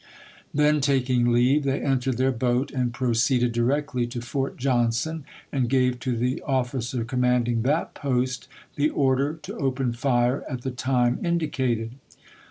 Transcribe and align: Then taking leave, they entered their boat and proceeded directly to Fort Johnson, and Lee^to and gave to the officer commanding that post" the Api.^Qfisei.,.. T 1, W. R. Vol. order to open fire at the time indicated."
Then 0.51 0.81
taking 0.81 1.31
leave, 1.31 1.63
they 1.63 1.79
entered 1.79 2.17
their 2.17 2.31
boat 2.31 2.71
and 2.71 2.91
proceeded 2.91 3.51
directly 3.51 4.07
to 4.07 4.19
Fort 4.19 4.57
Johnson, 4.57 5.25
and 5.51 5.55
Lee^to 5.65 5.65
and 5.65 5.69
gave 5.69 5.99
to 5.99 6.17
the 6.17 6.41
officer 6.41 7.05
commanding 7.05 7.61
that 7.61 7.93
post" 7.93 8.47
the 8.77 8.85
Api.^Qfisei.,.. 8.85 8.87
T 8.87 8.95
1, 8.97 8.97
W. 8.97 9.11
R. 9.11 9.15
Vol. 9.15 9.25
order 9.27 9.33
to 9.43 9.57
open 9.57 9.93
fire 9.93 10.43
at 10.49 10.61
the 10.63 10.71
time 10.71 11.19
indicated." 11.23 11.91